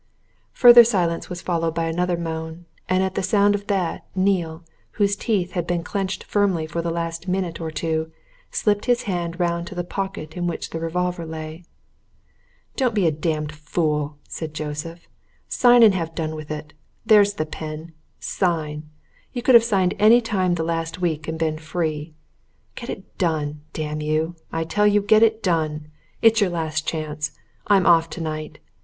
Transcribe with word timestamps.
Further 0.53 0.83
silence 0.83 1.29
was 1.29 1.43
followed 1.43 1.75
by 1.75 1.85
another 1.85 2.17
moan, 2.17 2.65
and 2.89 3.03
at 3.03 3.13
the 3.13 3.21
sound 3.21 3.53
of 3.53 3.67
that, 3.67 4.03
Neale, 4.15 4.63
whose 4.93 5.15
teeth 5.15 5.51
had 5.51 5.67
been 5.67 5.83
clenched 5.83 6.23
firmly 6.23 6.65
for 6.65 6.81
the 6.81 6.89
last 6.89 7.27
minute 7.27 7.61
or 7.61 7.69
two, 7.69 8.11
slipped 8.49 8.85
his 8.85 9.03
hand 9.03 9.39
round 9.39 9.67
to 9.67 9.75
the 9.75 9.83
pocket 9.83 10.35
in 10.35 10.47
which 10.47 10.71
the 10.71 10.79
revolver 10.79 11.23
lay. 11.23 11.65
"Don't 12.75 12.95
be 12.95 13.05
a 13.05 13.11
damned 13.11 13.51
fool!" 13.51 14.17
said 14.27 14.55
Joseph. 14.55 15.07
"Sign 15.47 15.83
and 15.83 15.93
have 15.93 16.15
done 16.15 16.33
with 16.33 16.49
it! 16.49 16.73
There's 17.05 17.35
the 17.35 17.45
pen 17.45 17.93
sign! 18.19 18.89
You 19.33 19.43
could 19.43 19.53
have 19.53 19.63
signed 19.63 19.93
any 19.99 20.19
time 20.19 20.55
the 20.55 20.63
last 20.63 20.99
week 20.99 21.27
and 21.27 21.37
been 21.37 21.59
free. 21.59 22.15
Get 22.73 22.89
it 22.89 23.19
done 23.19 23.61
damn 23.71 24.01
you, 24.01 24.35
I 24.51 24.63
tell 24.63 24.87
you, 24.87 25.03
get 25.03 25.21
it 25.21 25.43
done! 25.43 25.89
It's 26.23 26.41
your 26.41 26.49
last 26.49 26.87
chance. 26.87 27.33
I'm 27.67 27.85
off 27.85 28.09
tonight. 28.09 28.57